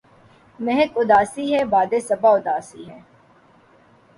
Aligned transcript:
مہک 0.59 0.89
اُداسی 0.99 1.45
ہے، 1.53 1.61
باد 1.71 1.91
ِ 1.93 1.99
صبا 2.09 2.29
اُداسی 2.37 2.81
ہے 2.89 2.99